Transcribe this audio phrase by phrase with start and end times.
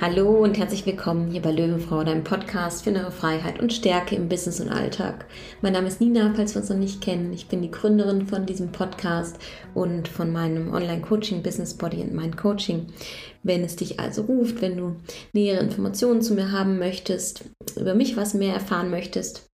[0.00, 4.30] Hallo und herzlich willkommen hier bei Löwenfrau, deinem Podcast für innere Freiheit und Stärke im
[4.30, 5.26] Business und Alltag.
[5.60, 7.34] Mein Name ist Nina, falls wir uns noch nicht kennen.
[7.34, 9.38] Ich bin die Gründerin von diesem Podcast
[9.74, 12.86] und von meinem Online-Coaching Business Body and Mind Coaching.
[13.42, 14.96] Wenn es dich also ruft, wenn du
[15.34, 17.44] nähere Informationen zu mir haben möchtest,
[17.76, 19.49] über mich was mehr erfahren möchtest,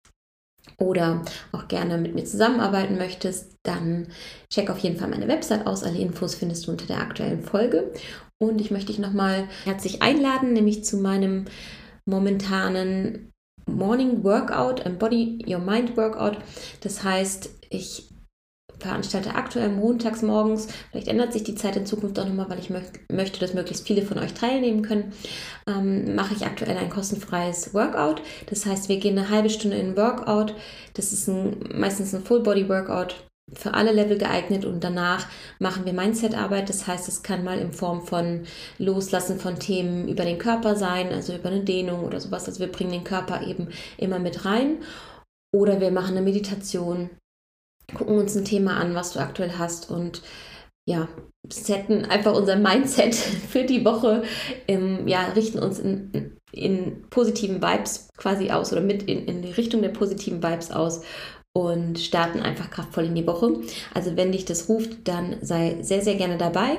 [0.78, 4.09] oder auch gerne mit mir zusammenarbeiten möchtest, dann
[4.52, 5.82] check auf jeden Fall meine Website aus.
[5.82, 7.92] Alle Infos findest du unter der aktuellen Folge.
[8.38, 11.46] Und ich möchte dich nochmal herzlich einladen, nämlich zu meinem
[12.05, 13.30] momentanen
[13.66, 16.38] Morning Workout, Embody Your Mind Workout.
[16.80, 18.13] Das heißt, ich
[18.78, 22.70] veranstalte aktuell montags morgens, vielleicht ändert sich die Zeit in Zukunft auch nochmal, weil ich
[22.70, 25.12] mö möchte, dass möglichst viele von euch teilnehmen können,
[25.69, 28.23] ähm, mache ich aktuell ein kostenfreies Workout.
[28.46, 30.55] Das heißt, wir gehen eine halbe Stunde in ein Workout.
[30.95, 33.16] Das ist ein, meistens ein Full-Body-Workout
[33.52, 35.27] für alle Level geeignet und danach
[35.59, 36.68] machen wir Mindset-Arbeit.
[36.68, 38.45] Das heißt, es kann mal in Form von
[38.79, 42.46] Loslassen von Themen über den Körper sein, also über eine Dehnung oder sowas.
[42.46, 43.68] Also wir bringen den Körper eben
[43.99, 44.79] immer mit rein.
[45.54, 47.10] Oder wir machen eine Meditation,
[47.93, 50.23] gucken uns ein Thema an, was du aktuell hast und
[50.87, 51.09] ja,
[51.49, 53.15] setzen einfach unser Mindset
[53.49, 54.23] für die Woche,
[54.68, 59.52] ähm, ja, richten uns in, in positiven Vibes quasi aus oder mit in, in die
[59.52, 61.02] Richtung der positiven Vibes aus
[61.57, 63.60] und starten einfach kraftvoll in die Woche.
[63.95, 66.78] Also wenn dich das ruft, dann sei sehr, sehr gerne dabei.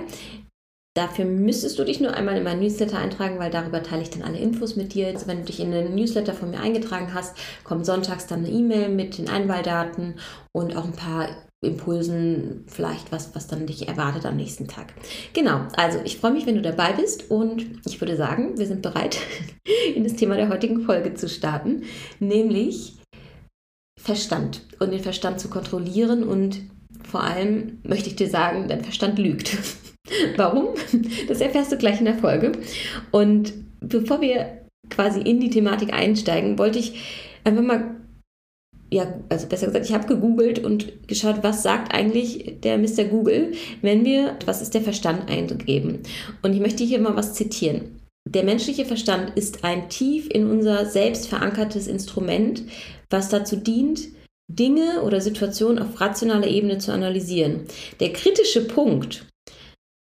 [0.95, 4.21] Dafür müsstest du dich nur einmal in meinen Newsletter eintragen, weil darüber teile ich dann
[4.21, 5.07] alle Infos mit dir.
[5.07, 8.49] Also wenn du dich in den Newsletter von mir eingetragen hast, kommt sonntags dann eine
[8.49, 10.15] E-Mail mit den Einwahldaten
[10.53, 11.27] und auch ein paar
[11.61, 14.93] Impulsen, vielleicht was, was dann dich erwartet am nächsten Tag.
[15.33, 18.81] Genau, also ich freue mich, wenn du dabei bist und ich würde sagen, wir sind
[18.81, 19.17] bereit,
[19.95, 21.83] in das Thema der heutigen Folge zu starten,
[22.19, 22.99] nämlich
[23.99, 26.61] Verstand und den Verstand zu kontrollieren und
[27.03, 29.57] vor allem möchte ich dir sagen, dein Verstand lügt.
[30.37, 30.69] Warum?
[31.27, 32.51] Das erfährst du gleich in der Folge.
[33.11, 37.95] Und bevor wir quasi in die Thematik einsteigen, wollte ich einfach mal,
[38.91, 43.05] ja, also besser gesagt, ich habe gegoogelt und geschaut, was sagt eigentlich der Mr.
[43.05, 45.99] Google, wenn wir, was ist der Verstand eingeben.
[46.43, 47.99] Und ich möchte hier mal was zitieren.
[48.27, 52.63] Der menschliche Verstand ist ein tief in unser Selbst verankertes Instrument,
[53.09, 54.07] was dazu dient,
[54.51, 57.65] Dinge oder Situationen auf rationaler Ebene zu analysieren.
[57.99, 59.25] Der kritische Punkt,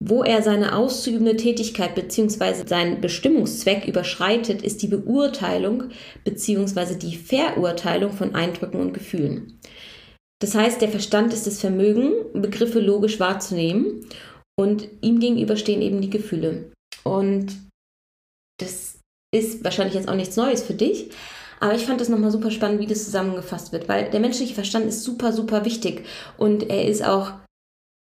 [0.03, 2.66] wo er seine auszuübende Tätigkeit bzw.
[2.66, 5.86] seinen Bestimmungszweck überschreitet, ist die Beurteilung
[6.24, 6.96] bzw.
[6.96, 9.59] die Verurteilung von Eindrücken und Gefühlen.
[10.41, 14.08] Das heißt, der Verstand ist das Vermögen, Begriffe logisch wahrzunehmen
[14.59, 16.72] und ihm gegenüber stehen eben die Gefühle.
[17.03, 17.52] Und
[18.59, 18.97] das
[19.34, 21.12] ist wahrscheinlich jetzt auch nichts Neues für dich,
[21.61, 24.88] aber ich fand das nochmal super spannend, wie das zusammengefasst wird, weil der menschliche Verstand
[24.88, 26.05] ist super, super wichtig
[26.38, 27.33] und er ist auch,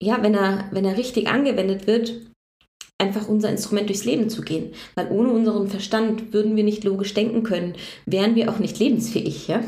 [0.01, 2.15] ja, wenn er, wenn er richtig angewendet wird,
[2.99, 4.75] einfach unser Instrument durchs Leben zu gehen.
[4.95, 7.75] Weil ohne unseren Verstand würden wir nicht logisch denken können,
[8.07, 9.49] wären wir auch nicht lebensfähig.
[9.49, 9.63] Ja?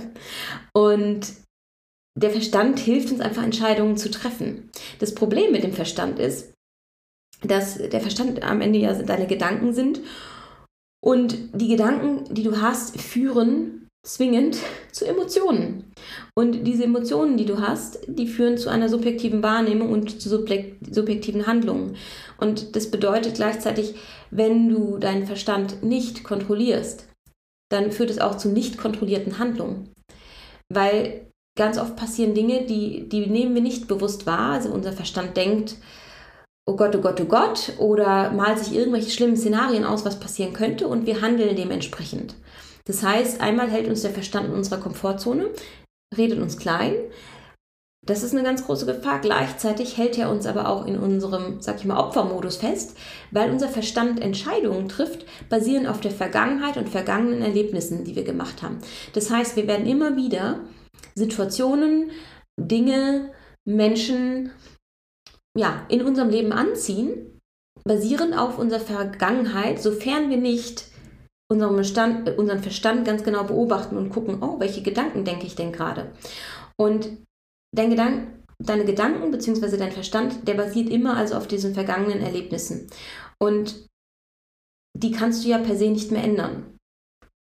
[0.72, 1.32] Und
[2.16, 4.70] der Verstand hilft uns einfach, Entscheidungen zu treffen.
[5.00, 6.52] Das Problem mit dem Verstand ist,
[7.42, 10.00] dass der Verstand am Ende ja deine Gedanken sind
[11.02, 14.56] und die Gedanken, die du hast, führen zwingend
[14.92, 15.92] zu Emotionen.
[16.34, 21.46] Und diese Emotionen, die du hast, die führen zu einer subjektiven Wahrnehmung und zu subjektiven
[21.46, 21.96] Handlungen.
[22.38, 23.94] Und das bedeutet gleichzeitig,
[24.30, 27.08] wenn du deinen Verstand nicht kontrollierst,
[27.70, 29.92] dann führt es auch zu nicht kontrollierten Handlungen.
[30.72, 31.26] Weil
[31.58, 34.52] ganz oft passieren Dinge, die, die nehmen wir nicht bewusst wahr.
[34.52, 35.76] Also unser Verstand denkt,
[36.66, 40.52] oh Gott, oh Gott, oh Gott, oder malt sich irgendwelche schlimmen Szenarien aus, was passieren
[40.52, 42.34] könnte und wir handeln dementsprechend.
[42.84, 45.50] Das heißt, einmal hält uns der Verstand in unserer Komfortzone,
[46.16, 46.94] redet uns klein.
[48.06, 49.20] Das ist eine ganz große Gefahr.
[49.20, 52.96] Gleichzeitig hält er uns aber auch in unserem, sag ich mal, Opfermodus fest,
[53.30, 58.62] weil unser Verstand Entscheidungen trifft, basierend auf der Vergangenheit und vergangenen Erlebnissen, die wir gemacht
[58.62, 58.78] haben.
[59.12, 60.60] Das heißt, wir werden immer wieder
[61.14, 62.10] Situationen,
[62.58, 63.32] Dinge,
[63.66, 64.50] Menschen
[65.56, 67.38] ja, in unserem Leben anziehen,
[67.84, 70.89] basierend auf unserer Vergangenheit, sofern wir nicht
[71.50, 75.72] unseren, Bestand, unseren Verstand ganz genau beobachten und gucken, oh, welche Gedanken denke ich denn
[75.72, 76.12] gerade?
[76.78, 77.10] Und
[77.74, 79.76] dein Gedank, deine Gedanken bzw.
[79.76, 82.88] dein Verstand, der basiert immer also auf diesen vergangenen Erlebnissen.
[83.42, 83.86] Und
[84.96, 86.76] die kannst du ja per se nicht mehr ändern.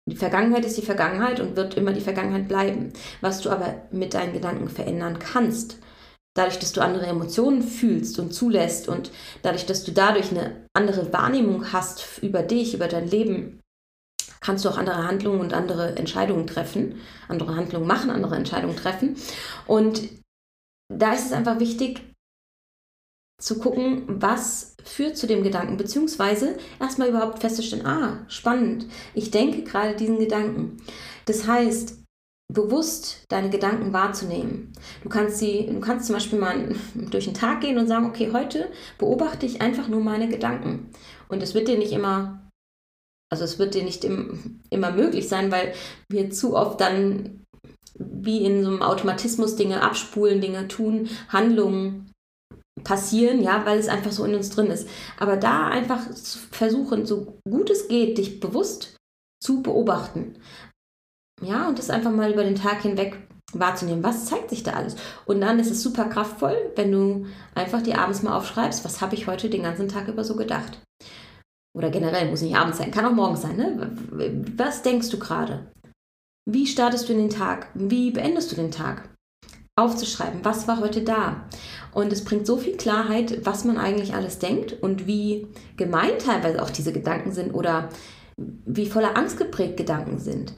[0.07, 2.93] Die Vergangenheit ist die Vergangenheit und wird immer die Vergangenheit bleiben.
[3.21, 5.79] Was du aber mit deinen Gedanken verändern kannst,
[6.35, 9.11] dadurch, dass du andere Emotionen fühlst und zulässt und
[9.41, 13.61] dadurch, dass du dadurch eine andere Wahrnehmung hast über dich, über dein Leben,
[14.41, 19.15] kannst du auch andere Handlungen und andere Entscheidungen treffen, andere Handlungen machen, andere Entscheidungen treffen.
[19.67, 20.09] Und
[20.93, 22.01] da ist es einfach wichtig,
[23.41, 29.63] zu gucken, was führt zu dem Gedanken, beziehungsweise erstmal überhaupt festzustellen, ah, spannend, ich denke
[29.63, 30.77] gerade diesen Gedanken.
[31.25, 32.05] Das heißt,
[32.53, 34.71] bewusst deine Gedanken wahrzunehmen.
[35.03, 36.75] Du kannst sie, du kannst zum Beispiel mal
[37.11, 40.91] durch den Tag gehen und sagen, okay, heute beobachte ich einfach nur meine Gedanken.
[41.27, 42.44] Und es wird dir nicht immer,
[43.31, 45.73] also es wird dir nicht im, immer möglich sein, weil
[46.09, 47.41] wir zu oft dann
[47.97, 52.11] wie in so einem Automatismus Dinge abspulen, Dinge tun, Handlungen
[52.83, 54.87] passieren, ja, weil es einfach so in uns drin ist.
[55.17, 56.01] Aber da einfach
[56.51, 58.97] versuchen, so gut es geht, dich bewusst
[59.41, 60.35] zu beobachten.
[61.41, 63.17] Ja, und das einfach mal über den Tag hinweg
[63.53, 64.95] wahrzunehmen, was zeigt sich da alles.
[65.25, 69.15] Und dann ist es super kraftvoll, wenn du einfach dir abends mal aufschreibst, was habe
[69.15, 70.79] ich heute den ganzen Tag über so gedacht.
[71.75, 73.57] Oder generell, muss nicht abends sein, kann auch morgens sein.
[73.57, 73.91] Ne?
[74.55, 75.71] Was denkst du gerade?
[76.49, 77.67] Wie startest du in den Tag?
[77.73, 79.09] Wie beendest du den Tag?
[79.77, 81.47] Aufzuschreiben, was war heute da?
[81.93, 86.63] Und es bringt so viel Klarheit, was man eigentlich alles denkt und wie gemein teilweise
[86.63, 87.89] auch diese Gedanken sind oder
[88.37, 90.53] wie voller Angst geprägt Gedanken sind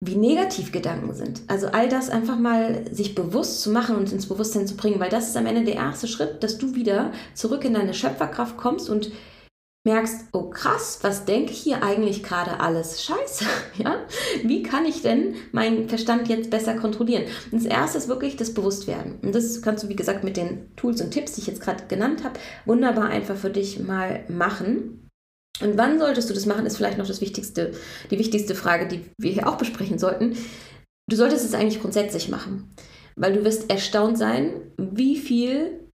[0.00, 1.42] wie negativ Gedanken sind.
[1.48, 5.08] Also all das einfach mal sich bewusst zu machen und ins Bewusstsein zu bringen, weil
[5.08, 8.90] das ist am Ende der erste Schritt, dass du wieder zurück in deine Schöpferkraft kommst
[8.90, 9.10] und
[9.86, 13.04] merkst, oh krass, was denke ich hier eigentlich gerade alles?
[13.04, 13.46] Scheiße,
[13.78, 14.04] ja?
[14.42, 17.22] Wie kann ich denn meinen Verstand jetzt besser kontrollieren?
[17.50, 19.20] Und das erste ist wirklich das Bewusstwerden.
[19.22, 21.84] Und das kannst du, wie gesagt, mit den Tools und Tipps, die ich jetzt gerade
[21.86, 25.08] genannt habe, wunderbar einfach für dich mal machen.
[25.62, 27.72] Und wann solltest du das machen, ist vielleicht noch das wichtigste,
[28.10, 30.36] die wichtigste Frage, die wir hier auch besprechen sollten.
[31.08, 32.74] Du solltest es eigentlich grundsätzlich machen,
[33.14, 35.88] weil du wirst erstaunt sein, wie viel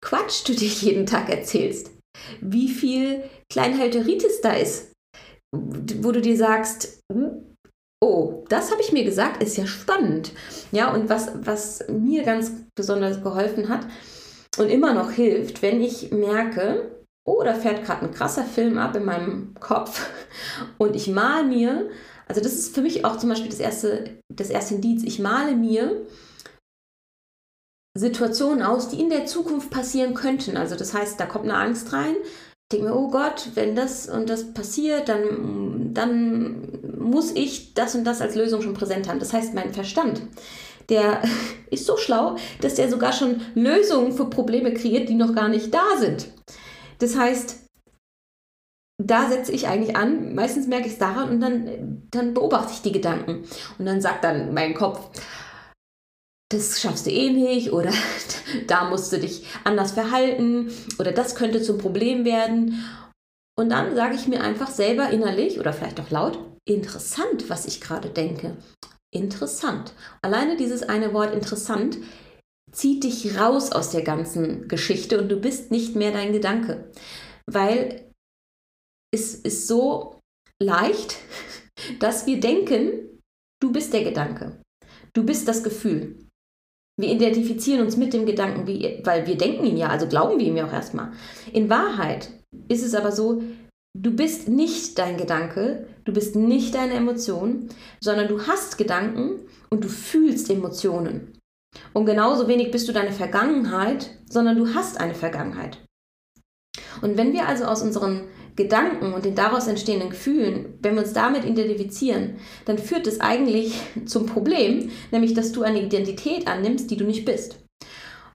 [0.00, 1.97] Quatsch du dir jeden Tag erzählst,
[2.40, 4.92] wie viel Kleinhalteritis da ist,
[5.52, 7.02] wo du dir sagst,
[8.00, 10.32] oh, das habe ich mir gesagt, ist ja spannend.
[10.72, 13.86] Ja, und was, was mir ganz besonders geholfen hat
[14.58, 16.90] und immer noch hilft, wenn ich merke,
[17.26, 20.08] oh, da fährt gerade ein krasser Film ab in meinem Kopf
[20.78, 21.90] und ich male mir,
[22.26, 25.56] also das ist für mich auch zum Beispiel das erste, das erste Indiz, ich male
[25.56, 26.06] mir
[27.98, 30.56] Situationen aus, die in der Zukunft passieren könnten.
[30.56, 32.14] Also das heißt, da kommt eine Angst rein.
[32.22, 36.68] Ich denke mir, oh Gott, wenn das und das passiert, dann, dann
[36.98, 39.18] muss ich das und das als Lösung schon präsent haben.
[39.18, 40.22] Das heißt, mein Verstand,
[40.88, 41.22] der
[41.70, 45.72] ist so schlau, dass der sogar schon Lösungen für Probleme kreiert, die noch gar nicht
[45.72, 46.28] da sind.
[46.98, 47.68] Das heißt,
[49.00, 52.82] da setze ich eigentlich an, meistens merke ich es daran und dann, dann beobachte ich
[52.82, 53.44] die Gedanken.
[53.78, 55.08] Und dann sagt dann mein Kopf,
[56.50, 57.92] das schaffst du eh nicht oder
[58.66, 62.84] da musst du dich anders verhalten oder das könnte zum Problem werden.
[63.58, 67.80] Und dann sage ich mir einfach selber innerlich oder vielleicht auch laut, interessant, was ich
[67.80, 68.56] gerade denke.
[69.12, 69.94] Interessant.
[70.22, 71.98] Alleine dieses eine Wort interessant
[72.70, 76.90] zieht dich raus aus der ganzen Geschichte und du bist nicht mehr dein Gedanke.
[77.46, 78.12] Weil
[79.12, 80.20] es ist so
[80.62, 81.16] leicht,
[81.98, 83.20] dass wir denken,
[83.60, 84.62] du bist der Gedanke.
[85.14, 86.27] Du bist das Gefühl.
[86.98, 90.46] Wir identifizieren uns mit dem Gedanken, wie, weil wir denken ihn ja, also glauben wir
[90.46, 91.12] ihm ja auch erstmal.
[91.52, 92.30] In Wahrheit
[92.68, 93.42] ist es aber so,
[93.96, 97.68] du bist nicht dein Gedanke, du bist nicht deine Emotion,
[98.00, 101.38] sondern du hast Gedanken und du fühlst Emotionen.
[101.92, 105.78] Und genauso wenig bist du deine Vergangenheit, sondern du hast eine Vergangenheit.
[107.00, 108.24] Und wenn wir also aus unseren
[108.58, 113.80] Gedanken und den daraus entstehenden Gefühlen, wenn wir uns damit identifizieren, dann führt es eigentlich
[114.04, 117.60] zum Problem, nämlich dass du eine Identität annimmst, die du nicht bist.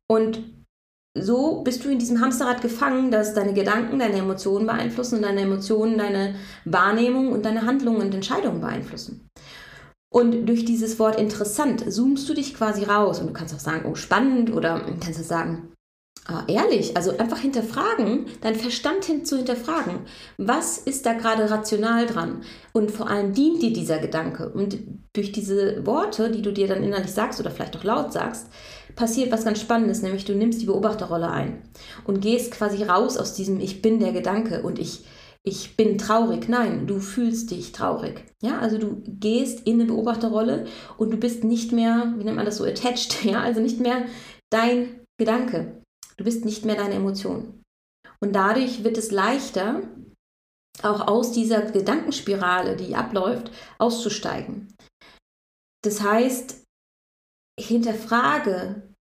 [0.09, 0.41] Und
[1.15, 5.41] so bist du in diesem Hamsterrad gefangen, dass deine Gedanken deine Emotionen beeinflussen und deine
[5.41, 9.27] Emotionen deine Wahrnehmung und deine Handlungen und Entscheidungen beeinflussen.
[10.11, 13.89] Und durch dieses Wort interessant zoomst du dich quasi raus und du kannst auch sagen,
[13.91, 15.72] oh spannend oder kannst du sagen,
[16.47, 19.99] ehrlich, also einfach hinterfragen, deinen Verstand hin zu hinterfragen.
[20.37, 22.43] Was ist da gerade rational dran?
[22.71, 24.49] Und vor allem dient dir dieser Gedanke.
[24.49, 24.77] Und
[25.11, 28.47] durch diese Worte, die du dir dann innerlich sagst oder vielleicht auch laut sagst,
[28.95, 31.61] passiert was ganz Spannendes, nämlich du nimmst die Beobachterrolle ein
[32.05, 35.03] und gehst quasi raus aus diesem Ich bin der Gedanke und ich
[35.45, 36.47] ich bin traurig.
[36.47, 38.23] Nein, du fühlst dich traurig.
[38.41, 42.45] Ja, also du gehst in eine Beobachterrolle und du bist nicht mehr, wie nennt man
[42.45, 44.05] das so, attached, ja, also nicht mehr
[44.49, 45.82] dein Gedanke.
[46.17, 47.63] Du bist nicht mehr deine Emotion.
[48.19, 49.81] Und dadurch wird es leichter,
[50.81, 54.73] auch aus dieser Gedankenspirale, die abläuft, auszusteigen.
[55.83, 56.63] Das heißt,
[57.59, 58.93] hinterfrage,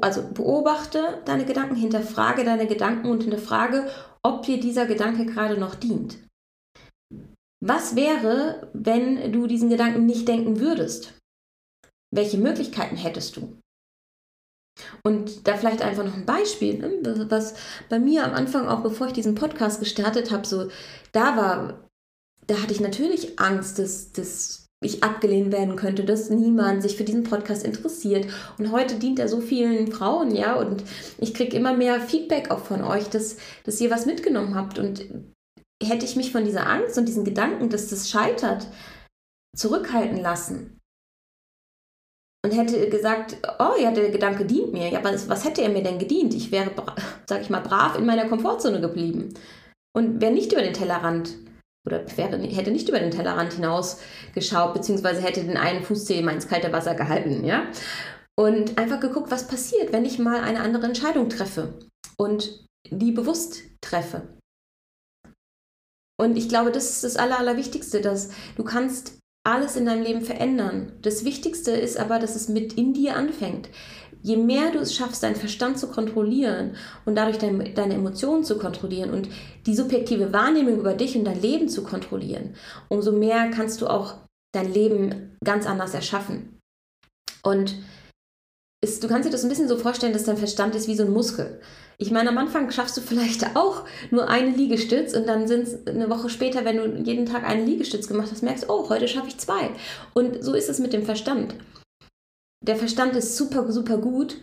[0.00, 3.90] also beobachte deine Gedanken, hinterfrage deine Gedanken und hinterfrage,
[4.22, 6.18] ob dir dieser Gedanke gerade noch dient.
[7.62, 11.18] Was wäre, wenn du diesen Gedanken nicht denken würdest?
[12.14, 13.59] Welche Möglichkeiten hättest du?
[15.04, 17.26] Und da vielleicht einfach noch ein Beispiel, ne?
[17.28, 17.54] was
[17.88, 20.68] bei mir am Anfang, auch bevor ich diesen Podcast gestartet habe, so
[21.12, 21.88] da war,
[22.46, 27.04] da hatte ich natürlich Angst, dass, dass ich abgelehnt werden könnte, dass niemand sich für
[27.04, 28.26] diesen Podcast interessiert.
[28.58, 30.82] Und heute dient er so vielen Frauen, ja, und
[31.18, 34.78] ich kriege immer mehr Feedback auch von euch, dass, dass ihr was mitgenommen habt.
[34.78, 35.04] Und
[35.82, 38.68] hätte ich mich von dieser Angst und diesen Gedanken, dass das scheitert,
[39.56, 40.79] zurückhalten lassen,
[42.44, 44.88] und hätte gesagt, oh ja, der Gedanke dient mir.
[44.88, 46.34] Ja, was, was hätte er mir denn gedient?
[46.34, 46.70] Ich wäre,
[47.28, 49.34] sag ich mal, brav in meiner Komfortzone geblieben
[49.94, 51.36] und wäre nicht über den Tellerrand
[51.86, 54.00] oder wäre, hätte nicht über den Tellerrand hinaus
[54.34, 57.66] geschaut, beziehungsweise hätte den einen Fußzeh immer ins kalte Wasser gehalten, ja.
[58.38, 61.78] Und einfach geguckt, was passiert, wenn ich mal eine andere Entscheidung treffe
[62.16, 64.38] und die bewusst treffe.
[66.18, 69.18] Und ich glaube, das ist das Aller, Allerwichtigste, dass du kannst
[69.50, 70.92] alles in deinem Leben verändern.
[71.02, 73.68] Das Wichtigste ist aber, dass es mit in dir anfängt.
[74.22, 76.76] Je mehr du es schaffst, deinen Verstand zu kontrollieren
[77.06, 79.28] und dadurch dein, deine Emotionen zu kontrollieren und
[79.66, 82.54] die subjektive Wahrnehmung über dich und dein Leben zu kontrollieren,
[82.88, 84.16] umso mehr kannst du auch
[84.52, 86.58] dein Leben ganz anders erschaffen.
[87.42, 87.76] Und
[88.82, 91.04] ist, du kannst dir das ein bisschen so vorstellen, dass dein Verstand ist wie so
[91.04, 91.60] ein Muskel.
[92.00, 95.86] Ich meine, am Anfang schaffst du vielleicht auch nur eine Liegestütz und dann sind es
[95.86, 99.28] eine Woche später, wenn du jeden Tag einen Liegestütz gemacht hast, merkst, oh, heute schaffe
[99.28, 99.68] ich zwei.
[100.14, 101.54] Und so ist es mit dem Verstand.
[102.66, 104.38] Der Verstand ist super, super gut,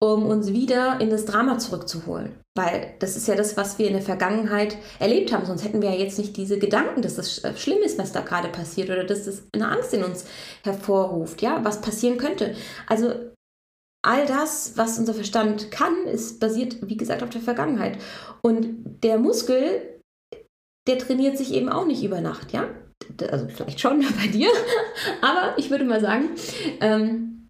[0.00, 2.38] um uns wieder in das Drama zurückzuholen.
[2.56, 5.44] Weil das ist ja das, was wir in der Vergangenheit erlebt haben.
[5.44, 8.48] Sonst hätten wir ja jetzt nicht diese Gedanken, dass das schlimm ist, was da gerade
[8.48, 10.24] passiert oder dass das eine Angst in uns
[10.62, 12.54] hervorruft, ja, was passieren könnte.
[12.86, 13.12] Also
[14.02, 17.98] all das, was unser Verstand kann, ist basiert, wie gesagt, auf der Vergangenheit.
[18.42, 20.00] Und der Muskel,
[20.88, 22.68] der trainiert sich eben auch nicht über Nacht, ja?
[23.30, 24.48] Also vielleicht schon bei dir,
[25.20, 26.30] aber ich würde mal sagen,
[26.80, 27.48] ähm,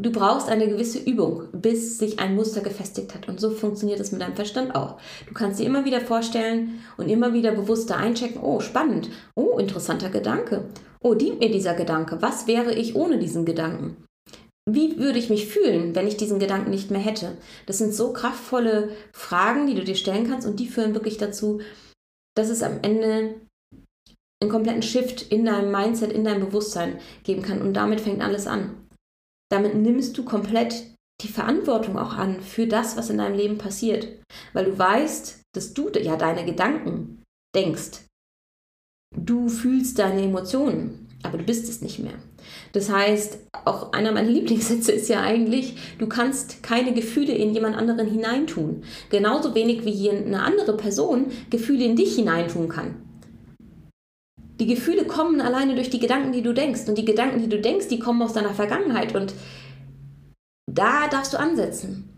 [0.00, 3.28] du brauchst eine gewisse Übung, bis sich ein Muster gefestigt hat.
[3.28, 4.98] Und so funktioniert es mit deinem Verstand auch.
[5.28, 10.10] Du kannst dir immer wieder vorstellen und immer wieder bewusster einchecken, oh, spannend, oh, interessanter
[10.10, 10.64] Gedanke.
[11.00, 12.20] Oh, dient mir dieser Gedanke?
[12.20, 14.04] Was wäre ich ohne diesen Gedanken?
[14.66, 17.36] Wie würde ich mich fühlen, wenn ich diesen Gedanken nicht mehr hätte?
[17.66, 21.60] Das sind so kraftvolle Fragen, die du dir stellen kannst und die führen wirklich dazu,
[22.34, 23.34] dass es am Ende
[24.40, 27.60] einen kompletten Shift in deinem Mindset, in deinem Bewusstsein geben kann.
[27.60, 28.88] Und damit fängt alles an.
[29.50, 34.08] Damit nimmst du komplett die Verantwortung auch an für das, was in deinem Leben passiert.
[34.52, 37.22] Weil du weißt, dass du ja deine Gedanken
[37.54, 38.06] denkst.
[39.16, 42.18] Du fühlst deine Emotionen, aber du bist es nicht mehr.
[42.72, 47.76] Das heißt, auch einer meiner Lieblingssätze ist ja eigentlich, du kannst keine Gefühle in jemand
[47.76, 48.82] anderen hineintun.
[49.10, 52.96] Genauso wenig wie eine andere Person Gefühle in dich hineintun kann.
[54.60, 56.88] Die Gefühle kommen alleine durch die Gedanken, die du denkst.
[56.88, 59.14] Und die Gedanken, die du denkst, die kommen aus deiner Vergangenheit.
[59.14, 59.34] Und
[60.70, 62.08] da darfst du ansetzen.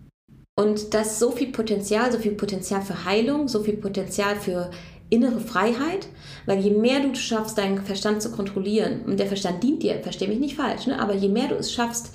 [0.59, 4.71] Und das ist so viel Potenzial, so viel Potenzial für Heilung, so viel Potenzial für
[5.11, 6.09] innere Freiheit,
[6.47, 10.29] weil je mehr du schaffst, deinen Verstand zu kontrollieren, und der Verstand dient dir, verstehe
[10.29, 11.01] mich nicht falsch, ne?
[11.01, 12.15] aber je mehr du es schaffst,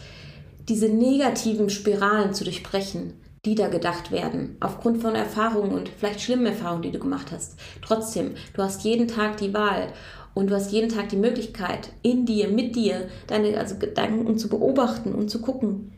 [0.67, 3.13] diese negativen Spiralen zu durchbrechen,
[3.45, 7.59] die da gedacht werden, aufgrund von Erfahrungen und vielleicht schlimmen Erfahrungen, die du gemacht hast.
[7.81, 9.91] Trotzdem, du hast jeden Tag die Wahl
[10.33, 14.47] und du hast jeden Tag die Möglichkeit, in dir, mit dir, deine also Gedanken zu
[14.47, 15.91] beobachten und zu gucken,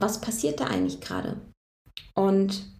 [0.00, 1.40] was passiert da eigentlich gerade.
[2.14, 2.79] Und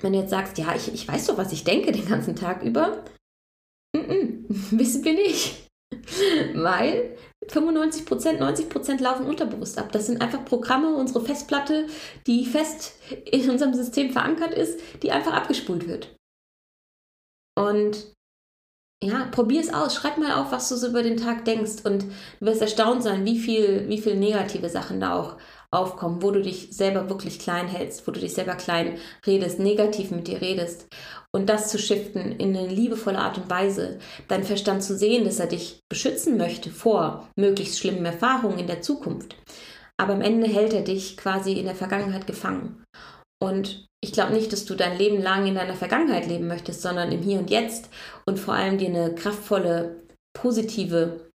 [0.00, 2.62] wenn du jetzt sagst, ja, ich, ich weiß doch, was ich denke den ganzen Tag
[2.62, 3.04] über,
[3.94, 4.44] mm -mm,
[4.78, 5.68] wissen wir nicht.
[6.54, 9.90] Weil 95% 90% laufen unterbewusst ab.
[9.92, 11.86] Das sind einfach Programme, unsere Festplatte,
[12.26, 16.14] die fest in unserem System verankert ist, die einfach abgespult wird.
[17.56, 18.14] Und
[19.02, 19.94] ja, probier es aus.
[19.94, 23.24] Schreib mal auf, was du so über den Tag denkst und du wirst erstaunt sein,
[23.24, 25.36] wie viel, wie viel negative Sachen da auch
[25.70, 30.10] aufkommen, wo du dich selber wirklich klein hältst, wo du dich selber klein redest, negativ
[30.10, 30.86] mit dir redest.
[31.34, 33.98] Und das zu shiften in eine liebevolle Art und Weise,
[34.28, 38.80] deinen Verstand zu sehen, dass er dich beschützen möchte vor möglichst schlimmen Erfahrungen in der
[38.80, 39.36] Zukunft.
[40.00, 42.84] Aber am Ende hält er dich quasi in der Vergangenheit gefangen.
[43.42, 47.12] Und ich glaube nicht, dass du dein Leben lang in deiner Vergangenheit leben möchtest, sondern
[47.12, 47.90] im Hier und Jetzt
[48.26, 51.27] und vor allem dir eine kraftvolle, positive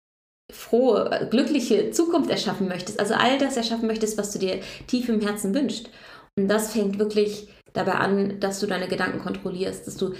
[0.50, 5.20] frohe, glückliche Zukunft erschaffen möchtest, also all das erschaffen möchtest, was du dir tief im
[5.20, 5.90] Herzen wünschst.
[6.38, 10.14] Und das fängt wirklich dabei an, dass du deine Gedanken kontrollierst, dass du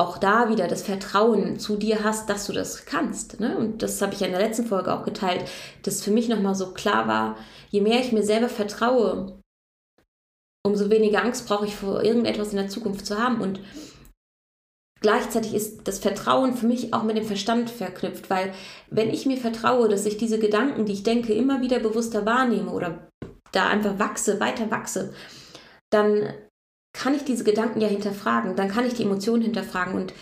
[0.00, 3.38] auch da wieder das Vertrauen zu dir hast, dass du das kannst.
[3.40, 3.56] Ne?
[3.56, 5.44] Und das habe ich ja in der letzten Folge auch geteilt,
[5.82, 7.36] dass für mich nochmal so klar war,
[7.70, 9.38] je mehr ich mir selber vertraue,
[10.66, 13.40] umso weniger Angst brauche ich vor irgendetwas in der Zukunft zu haben.
[13.40, 13.60] Und
[15.02, 18.54] Gleichzeitig ist das Vertrauen für mich auch mit dem Verstand verknüpft, weil
[18.88, 22.70] wenn ich mir vertraue, dass ich diese Gedanken, die ich denke, immer wieder bewusster wahrnehme
[22.70, 23.08] oder
[23.50, 25.12] da einfach wachse, weiter wachse,
[25.90, 26.32] dann
[26.92, 30.14] kann ich diese Gedanken ja hinterfragen, dann kann ich die Emotionen hinterfragen und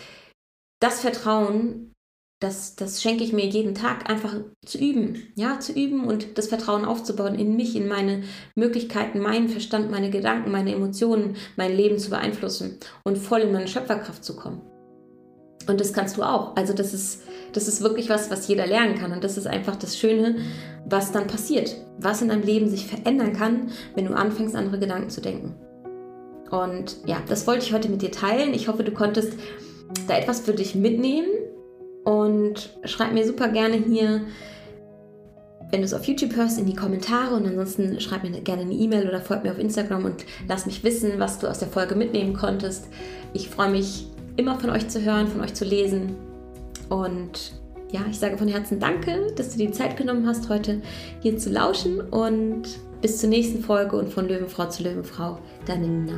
[0.81, 1.93] das Vertrauen,
[2.41, 4.35] das, das schenke ich mir jeden Tag einfach
[4.65, 8.23] zu üben, ja, zu üben und das Vertrauen aufzubauen in mich, in meine
[8.55, 13.67] Möglichkeiten, meinen Verstand, meine Gedanken, meine Emotionen, mein Leben zu beeinflussen und voll in meine
[13.67, 14.70] Schöpferkraft zu kommen.
[15.67, 16.55] Und das kannst du auch.
[16.55, 19.11] Also das ist, das ist wirklich was, was jeder lernen kann.
[19.11, 20.37] Und das ist einfach das Schöne,
[20.85, 25.09] was dann passiert, was in deinem Leben sich verändern kann, wenn du anfängst, andere Gedanken
[25.09, 25.55] zu denken.
[26.49, 28.53] Und ja, das wollte ich heute mit dir teilen.
[28.53, 29.33] Ich hoffe, du konntest
[30.07, 31.29] da etwas für dich mitnehmen.
[32.03, 34.21] Und schreib mir super gerne hier,
[35.69, 37.35] wenn du es auf YouTube hörst, in die Kommentare.
[37.35, 40.83] Und ansonsten schreib mir gerne eine E-Mail oder folg mir auf Instagram und lass mich
[40.83, 42.87] wissen, was du aus der Folge mitnehmen konntest.
[43.33, 44.07] Ich freue mich
[44.37, 46.15] immer von euch zu hören, von euch zu lesen.
[46.89, 47.53] Und
[47.91, 50.81] ja, ich sage von Herzen Danke, dass du die Zeit genommen hast, heute
[51.21, 52.01] hier zu lauschen.
[52.01, 52.63] Und
[53.01, 56.17] bis zur nächsten Folge und von Löwenfrau zu Löwenfrau, deine Nina.